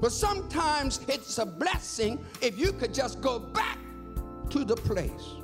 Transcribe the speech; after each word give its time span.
But 0.00 0.12
sometimes 0.12 1.00
it's 1.08 1.38
a 1.38 1.46
blessing 1.46 2.24
if 2.40 2.58
you 2.58 2.72
could 2.72 2.92
just 2.92 3.20
go 3.20 3.38
back 3.38 3.78
to 4.50 4.64
the 4.64 4.76
place 4.76 5.36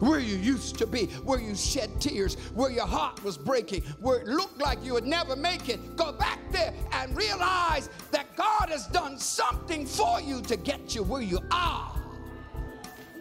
where 0.00 0.20
you 0.20 0.36
used 0.36 0.78
to 0.78 0.86
be, 0.86 1.06
where 1.24 1.40
you 1.40 1.54
shed 1.56 2.00
tears, 2.00 2.36
where 2.54 2.70
your 2.70 2.86
heart 2.86 3.22
was 3.24 3.36
breaking, 3.36 3.82
where 3.98 4.20
it 4.20 4.28
looked 4.28 4.60
like 4.60 4.84
you 4.84 4.94
would 4.94 5.06
never 5.06 5.34
make 5.34 5.68
it. 5.68 5.96
Go 5.96 6.12
back 6.12 6.38
there 6.52 6.72
and 6.92 7.16
realize 7.16 7.90
that 8.12 8.36
God 8.36 8.68
has 8.68 8.86
done 8.88 9.18
something 9.18 9.86
for 9.86 10.20
you 10.20 10.40
to 10.42 10.56
get 10.56 10.94
you 10.94 11.02
where 11.02 11.22
you 11.22 11.40
are 11.50 12.00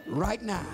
right 0.05 0.41
now. 0.41 0.65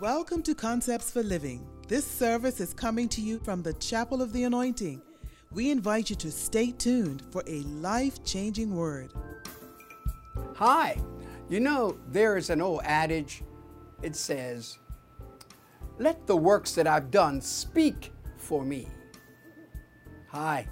Welcome 0.00 0.42
to 0.42 0.54
Concepts 0.54 1.10
for 1.10 1.22
Living. 1.22 1.71
This 1.88 2.06
service 2.06 2.60
is 2.60 2.72
coming 2.72 3.08
to 3.10 3.20
you 3.20 3.38
from 3.40 3.62
the 3.62 3.74
Chapel 3.74 4.22
of 4.22 4.32
the 4.32 4.44
Anointing. 4.44 5.02
We 5.50 5.70
invite 5.70 6.10
you 6.10 6.16
to 6.16 6.30
stay 6.30 6.70
tuned 6.70 7.22
for 7.30 7.42
a 7.46 7.62
life 7.62 8.24
changing 8.24 8.74
word. 8.74 9.12
Hi. 10.54 10.96
You 11.48 11.60
know, 11.60 11.98
there 12.08 12.36
is 12.36 12.50
an 12.50 12.62
old 12.62 12.82
adage, 12.84 13.42
it 14.00 14.16
says, 14.16 14.78
Let 15.98 16.26
the 16.26 16.36
works 16.36 16.72
that 16.76 16.86
I've 16.86 17.10
done 17.10 17.40
speak 17.40 18.12
for 18.38 18.64
me. 18.64 18.86
Hi, 20.28 20.66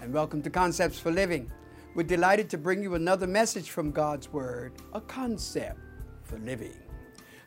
and 0.00 0.14
welcome 0.14 0.40
to 0.42 0.50
Concepts 0.50 0.98
for 0.98 1.10
Living. 1.10 1.52
We're 1.94 2.04
delighted 2.04 2.48
to 2.50 2.58
bring 2.58 2.82
you 2.82 2.94
another 2.94 3.26
message 3.26 3.68
from 3.70 3.90
God's 3.90 4.32
Word, 4.32 4.72
a 4.94 5.00
concept 5.02 5.80
for 6.22 6.38
living. 6.38 6.78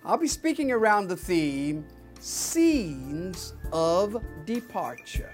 I'll 0.04 0.18
be 0.18 0.28
speaking 0.28 0.72
around 0.72 1.08
the 1.08 1.18
theme 1.18 1.88
Scenes 2.26 3.54
of 3.72 4.20
Departure. 4.46 5.32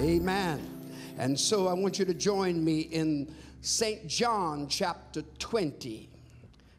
Amen. 0.00 0.90
And 1.18 1.38
so 1.38 1.68
I 1.68 1.72
want 1.72 2.00
you 2.00 2.04
to 2.04 2.14
join 2.14 2.64
me 2.64 2.80
in 2.80 3.32
St. 3.60 4.08
John 4.08 4.66
chapter 4.68 5.22
20. 5.38 6.08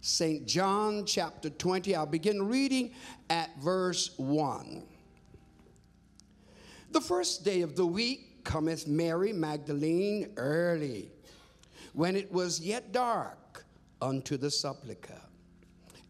St. 0.01 0.45
John 0.45 1.05
chapter 1.05 1.49
20. 1.49 1.95
I'll 1.95 2.05
begin 2.05 2.45
reading 2.45 2.91
at 3.29 3.57
verse 3.61 4.11
1. 4.17 4.83
The 6.91 6.99
first 6.99 7.45
day 7.45 7.61
of 7.61 7.77
the 7.77 7.85
week 7.85 8.43
cometh 8.43 8.85
Mary 8.85 9.31
Magdalene 9.31 10.33
early, 10.35 11.09
when 11.93 12.17
it 12.17 12.29
was 12.33 12.59
yet 12.59 12.91
dark, 12.91 13.63
unto 14.01 14.35
the 14.35 14.51
sepulchre, 14.51 15.21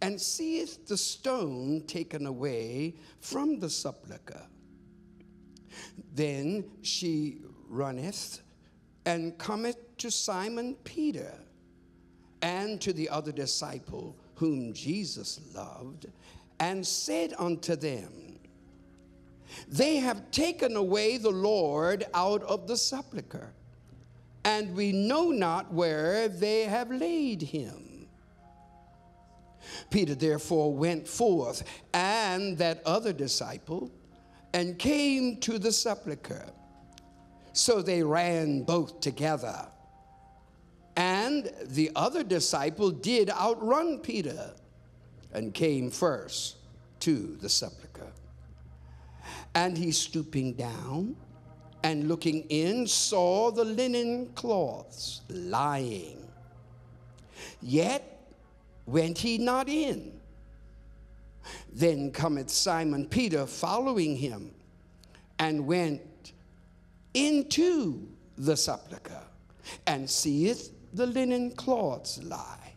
and 0.01 0.19
seeth 0.19 0.87
the 0.87 0.97
stone 0.97 1.83
taken 1.87 2.25
away 2.25 2.95
from 3.19 3.59
the 3.59 3.69
sepulchre. 3.69 4.45
Then 6.13 6.65
she 6.81 7.41
runneth 7.67 8.41
and 9.05 9.37
cometh 9.37 9.97
to 9.97 10.09
Simon 10.09 10.75
Peter 10.83 11.33
and 12.41 12.79
to 12.81 12.93
the 12.93 13.09
other 13.09 13.31
disciple 13.31 14.15
whom 14.35 14.73
Jesus 14.73 15.41
loved, 15.53 16.05
and 16.59 16.85
said 16.85 17.33
unto 17.37 17.75
them, 17.75 18.39
They 19.67 19.97
have 19.97 20.31
taken 20.31 20.77
away 20.77 21.17
the 21.17 21.29
Lord 21.29 22.05
out 22.13 22.43
of 22.43 22.65
the 22.67 22.77
sepulchre, 22.77 23.53
and 24.45 24.73
we 24.75 24.93
know 24.93 25.31
not 25.31 25.73
where 25.73 26.29
they 26.29 26.63
have 26.63 26.89
laid 26.89 27.41
him. 27.41 27.88
Peter 29.89 30.15
therefore 30.15 30.73
went 30.73 31.07
forth, 31.07 31.63
and 31.93 32.57
that 32.57 32.81
other 32.85 33.13
disciple, 33.13 33.91
and 34.53 34.77
came 34.79 35.37
to 35.37 35.59
the 35.59 35.71
sepulchre. 35.71 36.49
So 37.53 37.81
they 37.81 38.03
ran 38.03 38.63
both 38.63 38.99
together. 38.99 39.67
And 40.95 41.51
the 41.65 41.91
other 41.95 42.23
disciple 42.23 42.91
did 42.91 43.29
outrun 43.29 43.99
Peter 43.99 44.51
and 45.33 45.53
came 45.53 45.91
first 45.91 46.57
to 47.01 47.37
the 47.41 47.49
sepulchre. 47.49 48.11
And 49.55 49.77
he 49.77 49.91
stooping 49.91 50.53
down 50.53 51.15
and 51.83 52.07
looking 52.07 52.41
in 52.49 52.87
saw 52.87 53.51
the 53.51 53.63
linen 53.63 54.27
cloths 54.35 55.21
lying. 55.29 56.27
Yet 57.61 58.18
went 58.91 59.17
he 59.17 59.37
not 59.37 59.69
in. 59.69 60.19
Then 61.71 62.11
cometh 62.11 62.49
Simon 62.49 63.05
Peter 63.07 63.45
following 63.45 64.15
him 64.15 64.51
and 65.37 65.65
went 65.65 66.33
into 67.13 68.07
the 68.37 68.55
sepulchre 68.55 69.23
and 69.87 70.09
seeth 70.09 70.71
the 70.93 71.05
linen 71.05 71.51
cloths 71.51 72.21
lie, 72.23 72.73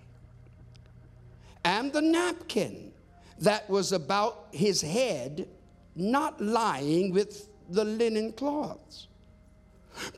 and 1.64 1.92
the 1.92 2.02
napkin 2.02 2.92
that 3.38 3.68
was 3.68 3.92
about 3.92 4.48
his 4.52 4.80
head 4.82 5.48
not 5.94 6.40
lying 6.40 7.12
with 7.12 7.48
the 7.70 7.84
linen 7.84 8.32
cloths, 8.32 9.08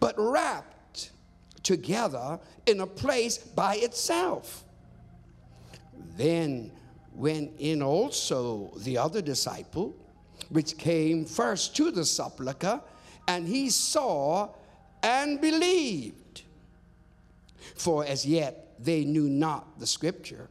but 0.01 0.15
wrapped 0.19 1.11
together 1.63 2.39
in 2.67 2.81
a 2.81 2.87
place 2.87 3.39
by 3.39 3.77
itself. 3.77 4.65
Then 6.17 6.71
went 7.15 7.53
in 7.59 7.83
also 7.83 8.73
the 8.79 8.99
other 8.99 9.23
disciple, 9.23 9.95
which 10.49 10.77
came 10.77 11.25
first 11.25 11.77
to 11.77 11.91
the 11.91 12.05
sepulchre, 12.05 12.81
and 13.27 13.47
he 13.47 13.71
saw 13.71 14.51
and 15.03 15.41
believed. 15.41 16.43
For 17.77 18.05
as 18.05 18.27
yet 18.27 18.75
they 18.79 19.05
knew 19.05 19.29
not 19.29 19.79
the 19.79 19.87
scripture 19.87 20.49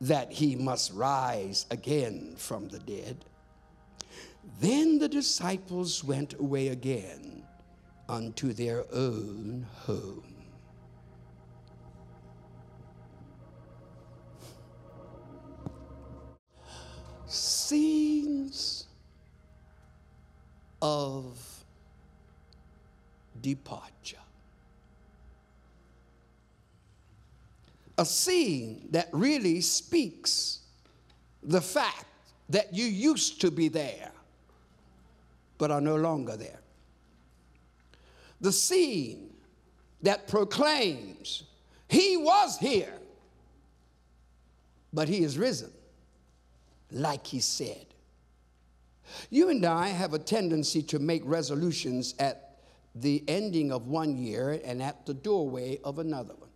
that 0.00 0.32
he 0.32 0.56
must 0.56 0.92
rise 0.92 1.66
again 1.70 2.34
from 2.36 2.68
the 2.68 2.78
dead. 2.80 3.24
Then 4.60 4.98
the 4.98 5.08
disciples 5.08 6.04
went 6.04 6.34
away 6.34 6.68
again 6.68 7.42
unto 8.08 8.52
their 8.52 8.84
own 8.92 9.66
home. 9.74 10.35
Scenes 17.36 18.86
of 20.80 21.38
departure. 23.40 24.16
a 27.98 28.04
scene 28.04 28.88
that 28.90 29.08
really 29.12 29.60
speaks 29.60 30.60
the 31.42 31.60
fact 31.60 32.04
that 32.48 32.74
you 32.74 32.84
used 32.84 33.40
to 33.40 33.50
be 33.50 33.68
there, 33.68 34.10
but 35.58 35.70
are 35.70 35.80
no 35.80 35.96
longer 35.96 36.36
there. 36.36 36.60
The 38.40 38.52
scene 38.52 39.30
that 40.02 40.28
proclaims 40.28 41.44
he 41.88 42.16
was 42.16 42.58
here, 42.58 42.92
but 44.92 45.08
he 45.08 45.24
is 45.24 45.38
risen, 45.38 45.72
like 46.96 47.26
he 47.26 47.40
said. 47.40 47.86
You 49.30 49.50
and 49.50 49.64
I 49.64 49.88
have 49.88 50.14
a 50.14 50.18
tendency 50.18 50.82
to 50.84 50.98
make 50.98 51.22
resolutions 51.24 52.14
at 52.18 52.58
the 52.94 53.22
ending 53.28 53.70
of 53.70 53.86
one 53.86 54.16
year 54.16 54.60
and 54.64 54.82
at 54.82 55.06
the 55.06 55.14
doorway 55.14 55.78
of 55.84 55.98
another 55.98 56.34
one. 56.34 56.50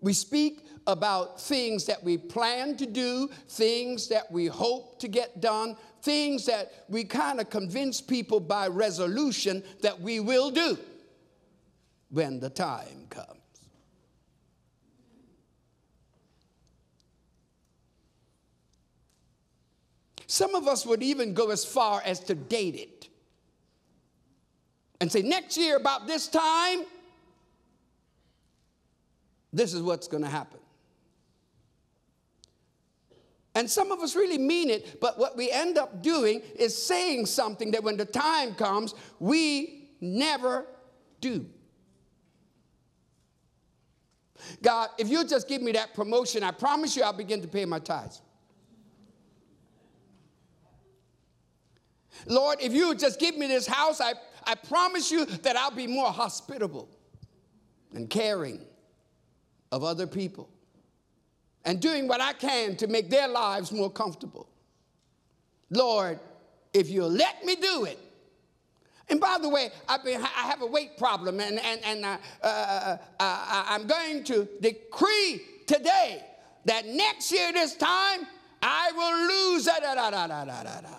We 0.00 0.12
speak 0.12 0.64
about 0.86 1.40
things 1.40 1.86
that 1.86 2.02
we 2.02 2.16
plan 2.16 2.76
to 2.76 2.86
do, 2.86 3.28
things 3.48 4.08
that 4.08 4.30
we 4.30 4.46
hope 4.46 5.00
to 5.00 5.08
get 5.08 5.40
done, 5.40 5.76
things 6.02 6.46
that 6.46 6.84
we 6.88 7.04
kind 7.04 7.40
of 7.40 7.50
convince 7.50 8.00
people 8.00 8.38
by 8.38 8.68
resolution 8.68 9.62
that 9.82 10.00
we 10.00 10.20
will 10.20 10.50
do 10.50 10.78
when 12.10 12.38
the 12.38 12.50
time 12.50 13.06
comes. 13.10 13.37
Some 20.28 20.54
of 20.54 20.68
us 20.68 20.84
would 20.84 21.02
even 21.02 21.32
go 21.32 21.50
as 21.50 21.64
far 21.64 22.02
as 22.04 22.20
to 22.20 22.34
date 22.34 22.74
it 22.74 23.08
and 25.00 25.10
say, 25.10 25.22
next 25.22 25.56
year, 25.56 25.76
about 25.76 26.06
this 26.06 26.28
time, 26.28 26.84
this 29.54 29.72
is 29.72 29.80
what's 29.80 30.06
going 30.06 30.22
to 30.22 30.28
happen. 30.28 30.60
And 33.54 33.70
some 33.70 33.90
of 33.90 34.00
us 34.00 34.14
really 34.14 34.36
mean 34.36 34.68
it, 34.68 35.00
but 35.00 35.18
what 35.18 35.34
we 35.34 35.50
end 35.50 35.78
up 35.78 36.02
doing 36.02 36.42
is 36.56 36.80
saying 36.80 37.24
something 37.24 37.70
that 37.70 37.82
when 37.82 37.96
the 37.96 38.04
time 38.04 38.54
comes, 38.54 38.94
we 39.18 39.88
never 40.02 40.66
do. 41.22 41.46
God, 44.62 44.90
if 44.98 45.08
you 45.08 45.24
just 45.24 45.48
give 45.48 45.62
me 45.62 45.72
that 45.72 45.94
promotion, 45.94 46.42
I 46.42 46.50
promise 46.50 46.94
you 46.96 47.02
I'll 47.02 47.14
begin 47.14 47.40
to 47.40 47.48
pay 47.48 47.64
my 47.64 47.78
tithes. 47.78 48.20
Lord, 52.26 52.58
if 52.60 52.72
you 52.72 52.94
just 52.94 53.18
give 53.18 53.36
me 53.36 53.46
this 53.46 53.66
house, 53.66 54.00
I, 54.00 54.14
I 54.44 54.54
promise 54.54 55.10
you 55.10 55.24
that 55.24 55.56
I'll 55.56 55.70
be 55.70 55.86
more 55.86 56.10
hospitable 56.10 56.88
and 57.94 58.08
caring 58.08 58.60
of 59.72 59.84
other 59.84 60.06
people 60.06 60.48
and 61.64 61.80
doing 61.80 62.08
what 62.08 62.20
I 62.20 62.32
can 62.32 62.76
to 62.76 62.86
make 62.86 63.10
their 63.10 63.28
lives 63.28 63.72
more 63.72 63.90
comfortable. 63.90 64.48
Lord, 65.70 66.18
if 66.72 66.88
you'll 66.88 67.10
let 67.10 67.44
me 67.44 67.56
do 67.56 67.84
it. 67.84 67.98
And 69.10 69.20
by 69.20 69.38
the 69.40 69.48
way, 69.48 69.70
I've 69.88 70.04
been, 70.04 70.20
I 70.20 70.42
have 70.42 70.60
a 70.60 70.66
weight 70.66 70.98
problem, 70.98 71.40
and, 71.40 71.58
and, 71.58 71.80
and 71.84 72.04
uh, 72.04 72.18
uh, 72.42 72.46
uh, 72.46 72.96
uh 73.20 73.64
I'm 73.68 73.86
going 73.86 74.22
to 74.24 74.46
decree 74.60 75.40
today 75.66 76.24
that 76.66 76.86
next 76.86 77.32
year, 77.32 77.52
this 77.52 77.74
time, 77.74 78.26
I 78.62 78.92
will 78.92 79.54
lose. 79.54 79.64
Da, 79.64 79.80
da, 79.80 79.94
da, 79.94 80.10
da, 80.10 80.26
da, 80.26 80.62
da, 80.62 80.80
da. 80.80 80.97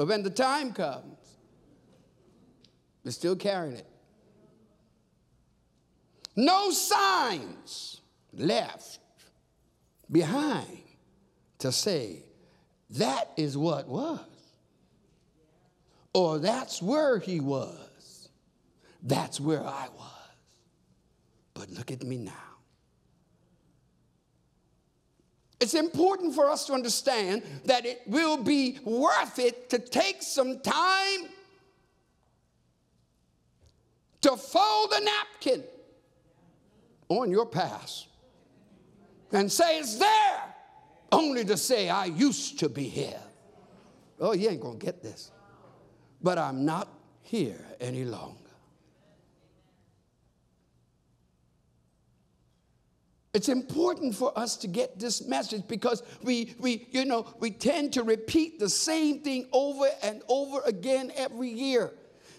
But 0.00 0.08
when 0.08 0.22
the 0.22 0.30
time 0.30 0.72
comes, 0.72 1.36
we're 3.04 3.10
still 3.10 3.36
carrying 3.36 3.76
it. 3.76 3.86
No 6.36 6.70
signs 6.70 8.00
left 8.32 8.98
behind 10.10 10.84
to 11.58 11.70
say 11.70 12.22
that 12.88 13.30
is 13.36 13.58
what 13.58 13.88
was, 13.88 14.20
or 16.14 16.38
that's 16.38 16.80
where 16.80 17.18
he 17.18 17.40
was, 17.40 18.30
that's 19.02 19.38
where 19.38 19.62
I 19.62 19.88
was. 19.98 20.30
But 21.52 21.68
look 21.72 21.90
at 21.90 22.02
me 22.04 22.16
now. 22.16 22.49
It's 25.60 25.74
important 25.74 26.34
for 26.34 26.48
us 26.48 26.66
to 26.66 26.72
understand 26.72 27.42
that 27.66 27.84
it 27.84 28.02
will 28.06 28.42
be 28.42 28.78
worth 28.84 29.38
it 29.38 29.68
to 29.70 29.78
take 29.78 30.22
some 30.22 30.60
time 30.60 31.28
to 34.22 34.36
fold 34.36 34.92
a 34.94 35.04
napkin 35.04 35.62
on 37.08 37.30
your 37.30 37.46
past 37.46 38.08
and 39.32 39.50
say 39.50 39.78
it's 39.78 39.96
there, 39.96 40.54
only 41.12 41.44
to 41.44 41.56
say, 41.56 41.88
I 41.88 42.06
used 42.06 42.58
to 42.60 42.68
be 42.68 42.84
here. 42.84 43.20
Oh, 44.18 44.32
you 44.32 44.48
ain't 44.48 44.60
gonna 44.60 44.78
get 44.78 45.02
this. 45.02 45.30
But 46.22 46.38
I'm 46.38 46.64
not 46.64 46.88
here 47.22 47.64
any 47.80 48.04
longer. 48.04 48.49
It's 53.32 53.48
important 53.48 54.14
for 54.14 54.36
us 54.36 54.56
to 54.58 54.66
get 54.66 54.98
this 54.98 55.26
message 55.26 55.62
because 55.68 56.02
we, 56.22 56.54
we, 56.58 56.88
you 56.90 57.04
know, 57.04 57.26
we 57.38 57.52
tend 57.52 57.92
to 57.92 58.02
repeat 58.02 58.58
the 58.58 58.68
same 58.68 59.20
thing 59.20 59.46
over 59.52 59.86
and 60.02 60.22
over 60.28 60.60
again 60.66 61.12
every 61.14 61.48
year. 61.48 61.92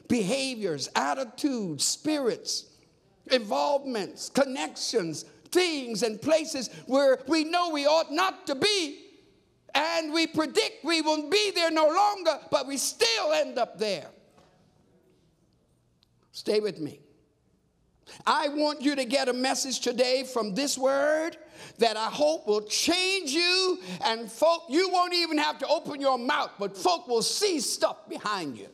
Behaviors, 0.10 0.90
attitudes, 0.96 1.86
spirits, 1.86 2.66
involvements, 3.32 4.30
connections, 4.30 5.24
things, 5.52 6.04
and 6.04 6.22
places 6.22 6.70
where 6.88 7.20
we 7.26 7.46
know 7.46 7.70
we 7.70 7.86
ought 7.86 8.12
not 8.12 8.46
to 8.48 8.56
be. 8.56 9.06
And 9.74 10.12
we 10.12 10.28
predict 10.28 10.84
we 10.84 11.02
won't 11.02 11.32
be 11.32 11.52
there 11.52 11.72
no 11.72 11.88
longer, 11.88 12.38
but 12.52 12.68
we 12.68 12.76
still 12.76 13.32
end 13.32 13.58
up 13.58 13.80
there. 13.80 14.08
Stay 16.34 16.60
with 16.60 16.80
me. 16.80 17.00
I 18.26 18.50
want 18.50 18.82
you 18.82 18.96
to 18.96 19.06
get 19.06 19.30
a 19.30 19.34
message 19.34 19.80
today 19.80 20.24
from 20.24 20.54
this 20.54 20.78
word 20.78 21.38
that 21.78 21.98
I 21.98 22.08
hope 22.08 22.48
will 22.48 22.62
change 22.62 23.32
you, 23.32 23.80
and 24.04 24.32
folk, 24.32 24.64
you 24.70 24.90
won't 24.90 25.14
even 25.14 25.38
have 25.38 25.58
to 25.60 25.68
open 25.68 26.02
your 26.02 26.18
mouth, 26.18 26.52
but 26.60 26.78
folk 26.78 27.08
will 27.08 27.22
see 27.22 27.60
stuff 27.60 28.10
behind 28.10 28.58
you 28.58 28.68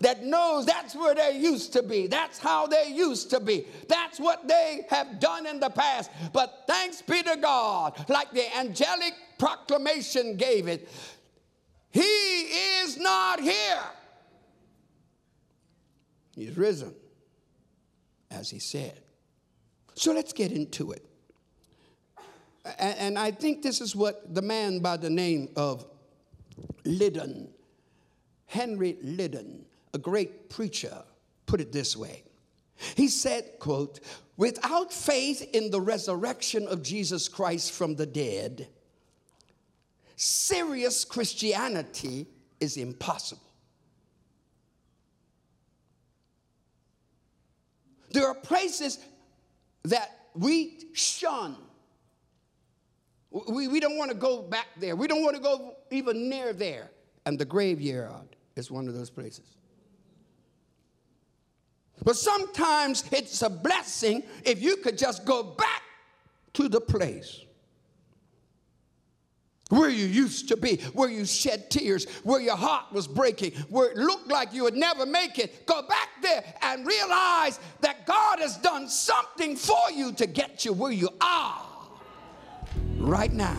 that 0.00 0.24
knows 0.24 0.66
that's 0.66 0.94
where 0.94 1.14
they 1.14 1.38
used 1.38 1.72
to 1.72 1.82
be. 1.82 2.06
That's 2.06 2.38
how 2.38 2.66
they 2.66 2.88
used 2.88 3.30
to 3.30 3.40
be. 3.40 3.66
That's 3.88 4.20
what 4.20 4.46
they 4.46 4.86
have 4.90 5.18
done 5.20 5.46
in 5.46 5.58
the 5.58 5.70
past. 5.70 6.10
But 6.32 6.64
thanks 6.66 7.02
be 7.02 7.22
to 7.22 7.36
God, 7.36 8.04
like 8.08 8.30
the 8.32 8.54
angelic 8.56 9.14
proclamation 9.38 10.36
gave 10.36 10.68
it, 10.68 10.88
He 11.90 12.00
is 12.00 12.98
not 12.98 13.40
here. 13.40 13.82
He's 16.34 16.56
risen 16.56 16.94
as 18.36 18.50
he 18.50 18.58
said. 18.58 19.00
So 19.94 20.12
let's 20.12 20.32
get 20.32 20.52
into 20.52 20.92
it. 20.92 21.04
And, 22.78 23.18
I 23.18 23.30
think 23.30 23.62
this 23.62 23.80
is 23.80 23.94
what 23.94 24.34
the 24.34 24.42
man 24.42 24.80
by 24.80 24.96
the 24.96 25.10
name 25.10 25.48
of 25.56 25.86
Liddon, 26.84 27.48
Henry 28.46 28.96
Liddon, 29.02 29.64
a 29.94 29.98
great 29.98 30.50
preacher, 30.50 31.02
put 31.46 31.60
it 31.60 31.72
this 31.72 31.96
way. 31.96 32.24
He 32.96 33.08
said, 33.08 33.44
quote, 33.60 34.00
without 34.36 34.92
faith 34.92 35.48
in 35.54 35.70
the 35.70 35.80
resurrection 35.80 36.66
of 36.66 36.82
Jesus 36.82 37.28
Christ 37.28 37.72
from 37.72 37.94
the 37.94 38.06
dead, 38.06 38.66
serious 40.16 41.04
Christianity 41.04 42.26
is 42.58 42.76
impossible. 42.76 43.45
There 48.16 48.26
are 48.26 48.34
places 48.34 48.98
that 49.82 50.10
we 50.34 50.78
shun. 50.94 51.54
We, 53.30 53.68
we 53.68 53.78
don't 53.78 53.98
want 53.98 54.10
to 54.10 54.16
go 54.16 54.40
back 54.40 54.68
there. 54.80 54.96
We 54.96 55.06
don't 55.06 55.22
want 55.22 55.36
to 55.36 55.42
go 55.42 55.76
even 55.90 56.30
near 56.30 56.54
there. 56.54 56.88
And 57.26 57.38
the 57.38 57.44
graveyard 57.44 58.34
is 58.54 58.70
one 58.70 58.88
of 58.88 58.94
those 58.94 59.10
places. 59.10 59.44
But 62.04 62.16
sometimes 62.16 63.04
it's 63.12 63.42
a 63.42 63.50
blessing 63.50 64.22
if 64.46 64.62
you 64.62 64.78
could 64.78 64.96
just 64.96 65.26
go 65.26 65.42
back 65.42 65.82
to 66.54 66.70
the 66.70 66.80
place 66.80 67.44
where 69.68 69.90
you 69.90 70.06
used 70.06 70.48
to 70.48 70.56
be, 70.56 70.76
where 70.94 71.10
you 71.10 71.26
shed 71.26 71.70
tears, 71.70 72.06
where 72.22 72.40
your 72.40 72.56
heart 72.56 72.92
was 72.92 73.06
breaking, 73.06 73.52
where 73.68 73.90
it 73.90 73.98
looked 73.98 74.28
like 74.28 74.54
you 74.54 74.62
would 74.62 74.76
never 74.76 75.04
make 75.04 75.38
it. 75.38 75.66
Go 75.66 75.82
back 75.82 76.05
there 76.26 76.44
and 76.62 76.86
realize 76.86 77.60
that 77.80 78.06
God 78.06 78.40
has 78.40 78.56
done 78.58 78.88
something 78.88 79.56
for 79.56 79.90
you 79.94 80.12
to 80.14 80.26
get 80.26 80.64
you 80.64 80.72
where 80.72 80.92
you 80.92 81.08
are 81.20 81.62
right 82.98 83.32
now. 83.32 83.56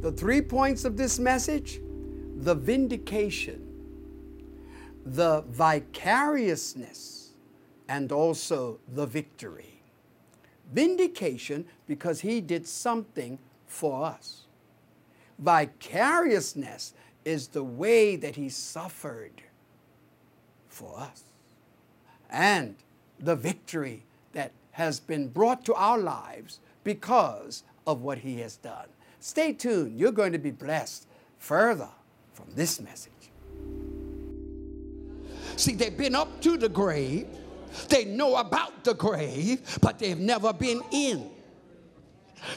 The 0.00 0.12
three 0.12 0.42
points 0.42 0.84
of 0.84 0.96
this 0.96 1.18
message 1.18 1.80
the 2.36 2.54
vindication, 2.54 3.66
the 5.06 5.42
vicariousness, 5.48 7.30
and 7.88 8.12
also 8.12 8.78
the 8.88 9.06
victory. 9.06 9.82
Vindication 10.72 11.64
because 11.86 12.20
he 12.20 12.40
did 12.40 12.66
something 12.66 13.38
for 13.66 14.04
us. 14.04 14.42
Vicariousness 15.38 16.92
is 17.24 17.48
the 17.48 17.64
way 17.64 18.16
that 18.16 18.36
he 18.36 18.48
suffered 18.48 19.42
for 20.74 20.98
us. 20.98 21.22
And 22.30 22.74
the 23.20 23.36
victory 23.36 24.02
that 24.32 24.52
has 24.72 25.00
been 25.00 25.28
brought 25.28 25.64
to 25.66 25.74
our 25.74 25.98
lives 25.98 26.58
because 26.82 27.62
of 27.86 28.02
what 28.02 28.18
he 28.18 28.40
has 28.40 28.56
done. 28.56 28.86
Stay 29.20 29.52
tuned. 29.52 29.98
You're 29.98 30.12
going 30.12 30.32
to 30.32 30.38
be 30.38 30.50
blessed 30.50 31.06
further 31.38 31.88
from 32.32 32.46
this 32.54 32.80
message. 32.80 33.12
See, 35.56 35.74
they've 35.74 35.96
been 35.96 36.16
up 36.16 36.40
to 36.42 36.56
the 36.56 36.68
grave, 36.68 37.28
they 37.88 38.04
know 38.04 38.36
about 38.36 38.84
the 38.84 38.94
grave, 38.94 39.78
but 39.80 39.98
they've 39.98 40.18
never 40.18 40.52
been 40.52 40.80
in. 40.90 41.30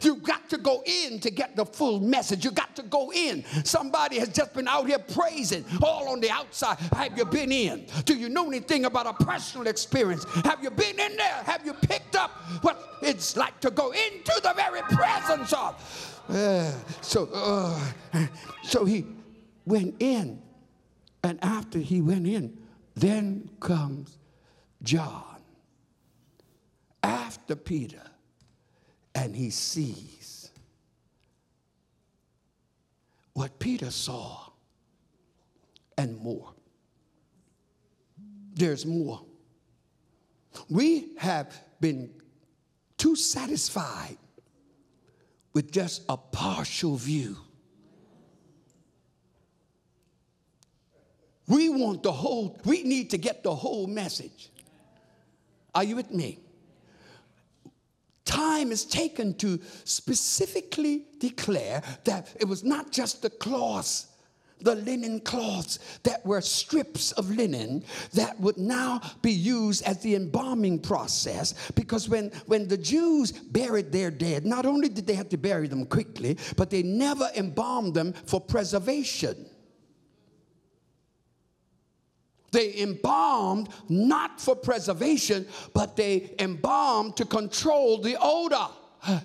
You 0.02 0.16
got 0.16 0.50
to 0.50 0.58
go 0.58 0.84
in 0.86 1.20
to 1.20 1.30
get 1.30 1.56
the 1.56 1.66
full 1.66 2.00
message. 2.00 2.46
You 2.46 2.52
got 2.52 2.76
to 2.76 2.84
go 2.84 3.12
in. 3.12 3.44
Somebody 3.64 4.20
has 4.20 4.30
just 4.30 4.54
been 4.54 4.68
out 4.68 4.88
here 4.88 5.00
praising 5.00 5.66
all 5.82 6.10
on 6.10 6.20
the 6.20 6.30
outside. 6.30 6.78
Have 6.94 7.18
you 7.18 7.26
been 7.26 7.52
in? 7.52 7.86
Do 8.06 8.16
you 8.16 8.30
know 8.30 8.48
anything 8.48 8.86
about 8.86 9.08
a 9.08 9.14
personal 9.24 9.68
experience? 9.68 10.26
Have 10.44 10.64
you 10.64 10.72
been 10.72 11.00
in 11.00 11.18
there? 11.18 11.44
Have 11.46 11.66
you 11.66 11.74
picked 11.74 12.16
up 12.16 12.32
what 12.62 12.98
it's 13.02 13.36
like 13.38 13.60
to 13.62 13.72
go 13.72 13.92
into 13.92 14.40
the 14.44 14.54
very 14.56 14.82
presence 14.82 15.54
of? 15.54 16.24
Uh, 16.30 16.72
so, 17.02 17.30
uh, 17.34 18.28
so 18.64 18.84
he 18.86 19.06
went 19.66 19.96
in, 20.00 20.42
and 21.24 21.40
after 21.42 21.80
he 21.80 22.02
went 22.02 22.28
in, 22.28 22.58
then 22.96 23.50
comes 23.60 24.18
John. 24.84 25.24
After 27.04 27.56
Peter 27.56 28.02
and 29.18 29.36
he 29.36 29.50
sees 29.50 30.52
what 33.34 33.58
Peter 33.58 33.90
saw 33.90 34.52
and 35.98 36.20
more. 36.20 36.54
There's 38.54 38.86
more. 38.86 39.22
We 40.70 41.16
have 41.18 41.60
been 41.82 42.12
too 42.98 43.16
satisfied 43.16 44.18
with 45.52 45.72
just 45.72 46.04
a 46.10 46.16
partial 46.16 46.96
view. 46.96 47.38
We 51.48 51.70
want 51.70 52.04
the 52.04 52.12
whole, 52.12 52.60
we 52.66 52.84
need 52.84 53.10
to 53.12 53.18
get 53.18 53.42
the 53.42 53.56
whole 53.56 53.88
message. 53.88 54.52
Are 55.74 55.84
you 55.84 55.96
with 55.96 56.12
me? 56.12 56.38
Time 58.28 58.72
is 58.72 58.86
taken 58.86 59.34
to 59.36 59.60
specifically 59.86 61.06
declare 61.18 61.82
that 62.04 62.28
it 62.40 62.46
was 62.46 62.64
not 62.64 62.92
just 62.92 63.22
the 63.22 63.30
cloths 63.30 64.08
the 64.62 64.76
linen 64.76 65.20
cloths 65.20 65.80
that 66.04 66.26
were 66.26 66.42
strips 66.42 67.12
of 67.14 67.30
linen 67.30 67.84
that 68.14 68.40
would 68.40 68.58
now 68.58 69.00
be 69.22 69.32
used 69.32 69.84
as 69.84 70.00
the 70.00 70.16
embalming 70.16 70.80
process. 70.80 71.54
Because 71.76 72.10
when, 72.10 72.32
when 72.48 72.68
the 72.68 72.78
jews 72.78 73.32
buried 73.32 73.92
their 73.92 74.10
dead 74.10 74.46
not 74.46 74.66
only 74.66 74.90
did 74.90 75.06
they 75.06 75.14
have 75.14 75.30
to 75.30 75.38
bury 75.38 75.68
them 75.68 75.86
quickly 75.86 76.38
but 76.56 76.70
they 76.70 76.82
never 76.82 77.30
embalmed 77.36 77.94
them 77.94 78.14
for 78.14 78.42
preservation 78.42 79.46
they 82.52 82.80
embalmed 82.80 83.70
not 83.90 84.40
for 84.40 84.56
preservation 84.56 85.46
but 85.74 85.96
they 85.96 86.34
embalmed 86.40 87.16
to 87.18 87.26
control 87.26 88.00
the 88.00 88.18
odor 88.20 88.68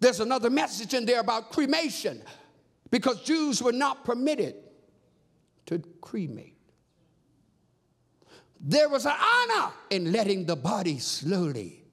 There's 0.00 0.20
another 0.20 0.50
message 0.50 0.94
in 0.94 1.04
there 1.04 1.20
about 1.20 1.50
cremation 1.50 2.22
because 2.90 3.22
Jews 3.22 3.62
were 3.62 3.72
not 3.72 4.04
permitted 4.04 4.54
to 5.66 5.82
cremate. 6.00 6.54
There 8.60 8.88
was 8.88 9.06
an 9.06 9.12
honor 9.12 9.72
in 9.90 10.12
letting 10.12 10.44
the 10.46 10.56
body 10.56 10.98
slowly 10.98 11.84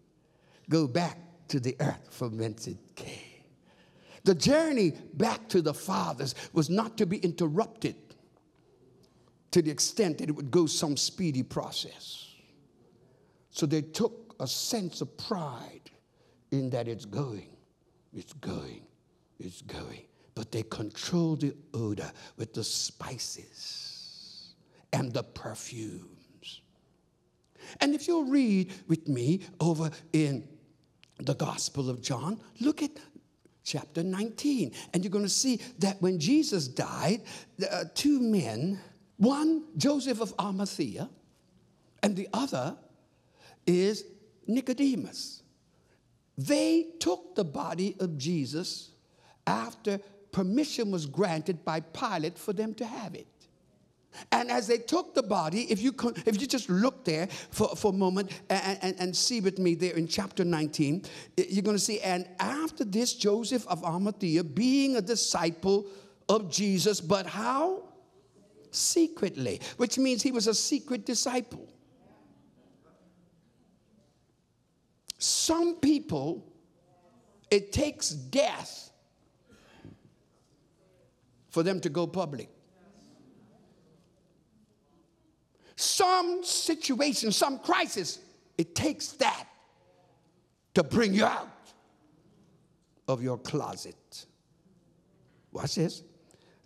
go 0.69 0.87
back 0.87 1.17
to 1.49 1.59
the 1.59 1.75
earth 1.79 2.07
from 2.11 2.37
whence 2.37 2.67
it 2.67 2.77
came. 2.95 3.24
The 4.25 4.35
journey 4.35 4.91
back 5.13 5.47
to 5.49 5.61
the 5.61 5.73
fathers 5.73 6.33
was 6.51 6.67
not 6.67 6.97
to 6.97 7.05
be 7.05 7.17
interrupted 7.17 7.95
to 9.51 9.61
the 9.61 9.69
extent 9.69 10.17
that 10.17 10.29
it 10.29 10.35
would 10.35 10.49
go 10.49 10.65
some 10.65 10.97
speedy 10.97 11.43
process. 11.43 12.33
So 13.51 13.67
they 13.67 13.83
took 13.83 14.35
a 14.39 14.47
sense 14.47 15.01
of 15.01 15.15
pride 15.15 15.91
in 16.51 16.71
that 16.71 16.87
it's 16.87 17.05
going. 17.05 17.55
It's 18.13 18.33
going, 18.33 18.81
it's 19.39 19.61
going. 19.61 20.07
But 20.33 20.51
they 20.51 20.63
control 20.63 21.35
the 21.35 21.55
odor 21.75 22.11
with 22.35 22.53
the 22.53 22.63
spices 22.63 24.55
and 24.91 25.13
the 25.13 25.23
perfumes. 25.23 26.61
And 27.79 27.93
if 27.93 28.07
you'll 28.07 28.25
read 28.25 28.71
with 28.87 29.07
me 29.07 29.41
over 29.59 29.91
in 30.13 30.47
the 31.19 31.35
Gospel 31.35 31.91
of 31.91 32.01
John, 32.01 32.41
look 32.59 32.81
at 32.81 32.91
chapter 33.65 34.03
19. 34.03 34.71
And 34.93 35.03
you're 35.03 35.11
going 35.11 35.25
to 35.25 35.29
see 35.29 35.59
that 35.79 36.01
when 36.01 36.19
Jesus 36.19 36.67
died, 36.67 37.21
uh, 37.69 37.85
two 37.93 38.21
men, 38.21 38.79
one, 39.17 39.63
Joseph 39.75 40.21
of 40.21 40.33
Arimathea, 40.39 41.09
and 42.01 42.15
the 42.15 42.29
other 42.31 42.77
is 43.65 44.05
Nicodemus. 44.47 45.41
They 46.37 46.87
took 46.99 47.35
the 47.35 47.43
body 47.43 47.95
of 47.99 48.17
Jesus 48.17 48.91
after 49.47 49.99
permission 50.31 50.91
was 50.91 51.05
granted 51.05 51.63
by 51.65 51.79
Pilate 51.79 52.37
for 52.37 52.53
them 52.53 52.73
to 52.75 52.85
have 52.85 53.15
it. 53.15 53.27
And 54.31 54.51
as 54.51 54.67
they 54.67 54.77
took 54.77 55.13
the 55.13 55.23
body, 55.23 55.71
if 55.71 55.81
you, 55.81 55.93
if 56.25 56.39
you 56.39 56.47
just 56.47 56.69
look 56.69 57.05
there 57.05 57.27
for, 57.27 57.75
for 57.75 57.91
a 57.91 57.95
moment 57.95 58.31
and, 58.49 58.79
and, 58.81 58.95
and 58.99 59.15
see 59.15 59.41
with 59.41 59.59
me 59.59 59.75
there 59.75 59.95
in 59.95 60.07
chapter 60.07 60.43
19, 60.43 61.03
you're 61.37 61.63
going 61.63 61.77
to 61.77 61.83
see, 61.83 61.99
and 62.01 62.27
after 62.39 62.83
this, 62.83 63.13
Joseph 63.13 63.67
of 63.67 63.83
Arimathea, 63.83 64.43
being 64.43 64.97
a 64.97 65.01
disciple 65.01 65.87
of 66.29 66.49
Jesus, 66.49 67.01
but 67.01 67.25
how? 67.25 67.83
Secretly, 68.71 69.61
which 69.77 69.97
means 69.97 70.21
he 70.21 70.31
was 70.31 70.47
a 70.47 70.53
secret 70.53 71.05
disciple. 71.05 71.67
Some 75.17 75.75
people, 75.75 76.45
it 77.49 77.71
takes 77.71 78.09
death 78.09 78.91
for 81.49 81.63
them 81.63 81.79
to 81.79 81.89
go 81.89 82.05
public. 82.05 82.49
Some 85.75 86.43
situation, 86.43 87.31
some 87.31 87.59
crisis, 87.59 88.19
it 88.57 88.75
takes 88.75 89.09
that 89.13 89.47
to 90.73 90.83
bring 90.83 91.13
you 91.13 91.25
out 91.25 91.49
of 93.07 93.21
your 93.21 93.37
closet. 93.37 94.25
Watch 95.51 95.75
this. 95.75 96.03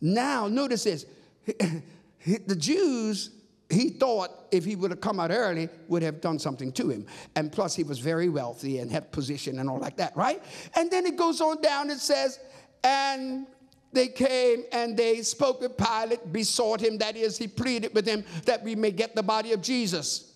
Now, 0.01 0.47
notice 0.47 0.83
this. 0.83 1.05
the 2.47 2.55
Jews 2.55 3.31
he 3.69 3.89
thought 3.89 4.31
if 4.51 4.65
he 4.65 4.75
would 4.75 4.89
have 4.89 4.99
come 4.99 5.19
out 5.19 5.29
early 5.29 5.69
would 5.87 6.01
have 6.01 6.21
done 6.21 6.39
something 6.39 6.71
to 6.71 6.89
him 6.89 7.05
and 7.35 7.51
plus 7.51 7.75
he 7.75 7.83
was 7.83 7.99
very 7.99 8.27
wealthy 8.27 8.79
and 8.79 8.91
had 8.91 9.11
position 9.11 9.59
and 9.59 9.69
all 9.69 9.77
like 9.77 9.95
that 9.97 10.15
right 10.17 10.43
and 10.75 10.89
then 10.89 11.05
it 11.05 11.15
goes 11.15 11.39
on 11.39 11.61
down 11.61 11.91
and 11.91 11.99
says 11.99 12.39
and 12.83 13.45
they 13.91 14.07
came 14.07 14.63
and 14.71 14.95
they 14.95 15.21
spoke 15.21 15.61
with 15.61 15.77
pilate 15.77 16.31
besought 16.31 16.79
him 16.79 16.97
that 16.97 17.15
is 17.15 17.37
he 17.37 17.47
pleaded 17.47 17.93
with 17.93 18.07
him 18.07 18.23
that 18.45 18.63
we 18.63 18.75
may 18.75 18.91
get 18.91 19.15
the 19.15 19.23
body 19.23 19.51
of 19.51 19.61
jesus 19.61 20.33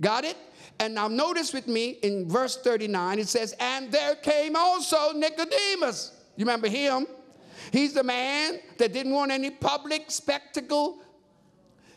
got 0.00 0.24
it 0.24 0.36
and 0.80 0.94
now 0.94 1.08
notice 1.08 1.52
with 1.52 1.68
me 1.68 1.90
in 2.02 2.28
verse 2.28 2.56
39 2.56 3.18
it 3.18 3.28
says 3.28 3.54
and 3.60 3.92
there 3.92 4.14
came 4.16 4.56
also 4.56 5.12
nicodemus 5.12 6.12
you 6.36 6.44
remember 6.44 6.68
him 6.68 7.06
he's 7.70 7.92
the 7.92 8.02
man 8.02 8.58
that 8.78 8.92
didn't 8.92 9.12
want 9.12 9.30
any 9.30 9.50
public 9.50 10.10
spectacle 10.10 11.02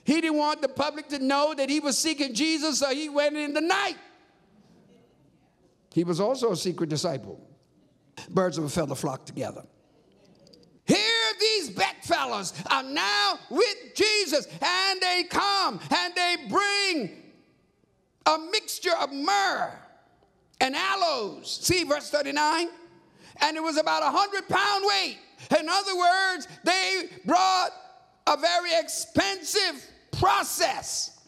he 0.06 0.22
didn't 0.22 0.38
want 0.38 0.62
the 0.62 0.70
public 0.70 1.08
to 1.10 1.20
know 1.20 1.56
that 1.56 1.68
he 1.68 1.80
was 1.80 1.98
seeking 1.98 2.36
Jesus, 2.36 2.80
so 2.80 2.92
he 2.92 3.10
went 3.10 3.36
in 3.36 3.54
the 3.54 3.62
night. 3.62 3.98
He 5.92 6.04
was 6.04 6.20
also 6.20 6.52
a 6.52 6.56
secret 6.56 6.90
disciple. 6.90 7.42
Birds 8.30 8.60
of 8.60 8.66
a 8.66 8.70
feather 8.70 8.94
flock 8.94 9.26
together. 9.26 9.64
These 11.40 11.72
bedfellows 11.72 12.54
are 12.70 12.84
now 12.84 13.40
with 13.50 13.76
Jesus, 13.96 14.48
and 14.62 15.02
they 15.02 15.24
come 15.30 15.80
and 15.96 16.14
they 16.16 16.36
bring 16.50 17.10
a 18.26 18.38
mixture 18.52 18.96
of 19.00 19.12
myrrh 19.14 19.72
and 20.62 20.76
aloes. 20.76 21.60
See 21.62 21.84
verse 21.84 22.10
39? 22.10 22.70
And 23.42 23.58
it 23.58 23.64
was 23.64 23.78
about 23.78 24.04
a 24.04 24.10
hundred 24.10 24.48
pound 24.48 24.86
weight. 24.88 25.18
In 25.60 25.68
other 25.70 25.98
words, 25.98 26.48
they 26.64 27.10
brought 27.26 27.70
a 28.28 28.38
very 28.38 28.72
expensive 28.74 29.86
process. 30.14 31.20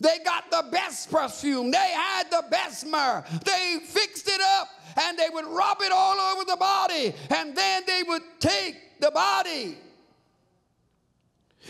They 0.00 0.18
got 0.24 0.50
the 0.50 0.66
best 0.72 1.10
perfume. 1.10 1.70
They 1.70 1.76
had 1.76 2.30
the 2.30 2.44
best 2.50 2.86
myrrh. 2.86 3.22
They 3.44 3.80
fixed 3.84 4.28
it 4.28 4.40
up 4.40 4.68
and 4.96 5.18
they 5.18 5.28
would 5.28 5.44
rub 5.44 5.82
it 5.82 5.92
all 5.92 6.18
over 6.18 6.44
the 6.44 6.56
body. 6.56 7.14
And 7.28 7.54
then 7.54 7.82
they 7.86 8.02
would 8.08 8.22
take 8.40 8.76
the 9.00 9.10
body 9.10 9.78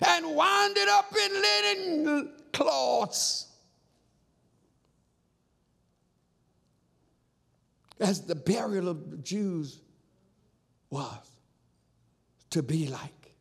and 0.07 0.35
wind 0.35 0.77
it 0.77 0.89
up 0.89 1.15
in 1.17 2.05
linen 2.05 2.33
cloths. 2.53 3.47
As 7.99 8.23
the 8.23 8.35
burial 8.35 8.89
of 8.89 9.11
the 9.11 9.19
Jews 9.19 9.81
was 10.89 11.31
to 12.51 12.63
be 12.63 12.87
like. 12.87 13.35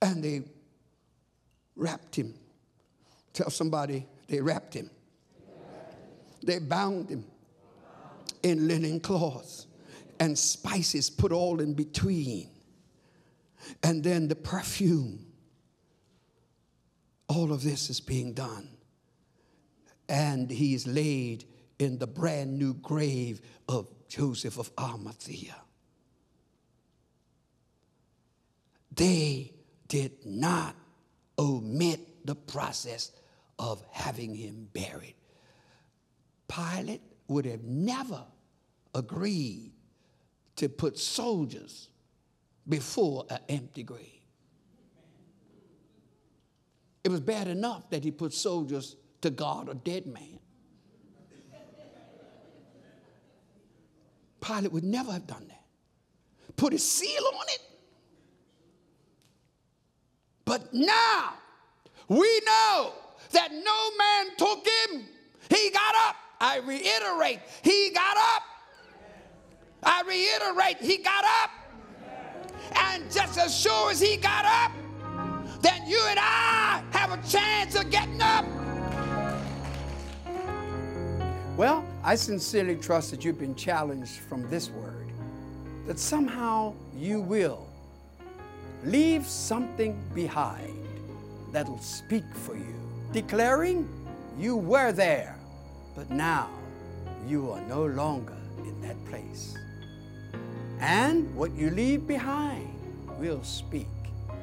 And 0.00 0.22
they 0.22 0.42
wrapped 1.74 2.14
him. 2.14 2.34
Tell 3.32 3.50
somebody 3.50 4.06
they 4.28 4.40
wrapped 4.40 4.74
him. 4.74 4.90
They 6.42 6.60
bound 6.60 7.10
him 7.10 7.24
in 8.42 8.68
linen 8.68 9.00
cloths 9.00 9.66
and 10.20 10.38
spices 10.38 11.10
put 11.10 11.32
all 11.32 11.60
in 11.60 11.74
between. 11.74 12.50
And 13.82 14.02
then 14.02 14.28
the 14.28 14.36
perfume. 14.36 15.26
All 17.28 17.52
of 17.52 17.62
this 17.62 17.90
is 17.90 18.00
being 18.00 18.34
done. 18.34 18.68
And 20.08 20.50
he's 20.50 20.86
laid 20.86 21.44
in 21.78 21.98
the 21.98 22.06
brand 22.06 22.58
new 22.58 22.74
grave 22.74 23.40
of 23.68 23.88
Joseph 24.08 24.58
of 24.58 24.70
Arimathea. 24.78 25.56
They 28.94 29.52
did 29.88 30.24
not 30.24 30.74
omit 31.38 32.26
the 32.26 32.34
process 32.34 33.12
of 33.58 33.84
having 33.90 34.34
him 34.34 34.68
buried. 34.72 35.14
Pilate 36.48 37.02
would 37.28 37.44
have 37.44 37.64
never 37.64 38.24
agreed 38.94 39.72
to 40.56 40.68
put 40.68 40.98
soldiers 40.98 41.88
before 42.68 43.26
an 43.30 43.38
empty 43.48 43.82
grave. 43.82 44.16
It 47.04 47.10
was 47.10 47.20
bad 47.20 47.46
enough 47.46 47.88
that 47.90 48.02
he 48.02 48.10
put 48.10 48.32
soldiers 48.32 48.96
to 49.20 49.30
guard 49.30 49.68
a 49.68 49.74
dead 49.74 50.06
man. 50.06 50.40
Pilate 54.40 54.72
would 54.72 54.84
never 54.84 55.12
have 55.12 55.26
done 55.26 55.46
that. 55.48 55.62
put 56.56 56.72
a 56.72 56.78
seal 56.78 57.22
on 57.26 57.44
it. 57.48 57.60
But 60.44 60.72
now 60.72 61.34
we 62.08 62.40
know 62.46 62.92
that 63.32 63.52
no 63.52 63.90
man 63.98 64.36
took 64.36 64.66
him. 64.66 65.04
He 65.50 65.70
got 65.70 65.94
up. 66.08 66.16
I 66.40 66.58
reiterate, 66.58 67.40
he 67.62 67.90
got 67.94 68.16
up. 68.16 68.42
I 69.86 70.02
reiterate, 70.06 70.78
he 70.78 70.98
got 70.98 71.24
up. 71.42 71.50
And 72.74 73.04
just 73.10 73.38
as 73.38 73.56
sure 73.56 73.92
as 73.92 74.00
he 74.00 74.16
got 74.16 74.44
up, 74.44 74.72
then 75.62 75.86
you 75.86 76.00
and 76.08 76.18
I 76.20 76.82
have 76.90 77.12
a 77.12 77.28
chance 77.28 77.76
of 77.76 77.88
getting 77.90 78.20
up. 78.20 78.44
Well, 81.56 81.84
I 82.02 82.16
sincerely 82.16 82.76
trust 82.76 83.12
that 83.12 83.24
you've 83.24 83.38
been 83.38 83.54
challenged 83.54 84.18
from 84.18 84.50
this 84.50 84.68
word, 84.70 85.06
that 85.86 85.98
somehow 85.98 86.74
you 86.94 87.20
will 87.20 87.66
leave 88.84 89.26
something 89.26 89.98
behind 90.14 90.84
that'll 91.52 91.78
speak 91.78 92.24
for 92.34 92.56
you, 92.56 92.74
declaring 93.12 93.88
you 94.38 94.56
were 94.56 94.92
there, 94.92 95.38
but 95.94 96.10
now 96.10 96.50
you 97.26 97.50
are 97.50 97.60
no 97.62 97.86
longer 97.86 98.36
in 98.64 98.80
that 98.82 99.02
place. 99.06 99.56
And 100.80 101.34
what 101.34 101.54
you 101.54 101.70
leave 101.70 102.06
behind 102.06 102.68
will 103.18 103.42
speak 103.42 103.88
for 104.26 104.34
you. 104.34 104.40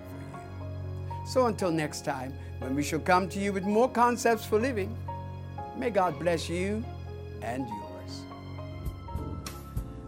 So 1.25 1.45
until 1.45 1.71
next 1.71 2.03
time, 2.05 2.33
when 2.59 2.75
we 2.75 2.83
shall 2.83 2.99
come 2.99 3.29
to 3.29 3.39
you 3.39 3.53
with 3.53 3.63
more 3.63 3.89
concepts 3.89 4.45
for 4.45 4.59
living, 4.59 4.95
may 5.77 5.89
God 5.89 6.19
bless 6.19 6.49
you 6.49 6.83
and 7.41 7.65
yours. 7.67 8.21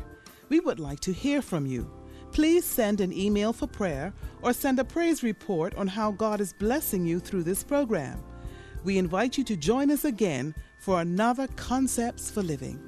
We 0.48 0.60
would 0.60 0.80
like 0.80 1.00
to 1.00 1.12
hear 1.12 1.40
from 1.40 1.66
you. 1.66 1.90
Please 2.32 2.64
send 2.64 3.02
an 3.02 3.12
email 3.12 3.52
for 3.52 3.66
prayer 3.66 4.14
or 4.40 4.54
send 4.54 4.78
a 4.78 4.84
praise 4.84 5.22
report 5.22 5.74
on 5.74 5.86
how 5.86 6.12
God 6.12 6.40
is 6.40 6.54
blessing 6.54 7.04
you 7.04 7.20
through 7.20 7.42
this 7.42 7.62
program. 7.62 8.24
We 8.84 8.96
invite 8.96 9.36
you 9.36 9.44
to 9.44 9.54
join 9.54 9.90
us 9.90 10.06
again 10.06 10.54
for 10.78 11.02
another 11.02 11.46
Concepts 11.56 12.30
for 12.30 12.42
Living. 12.42 12.80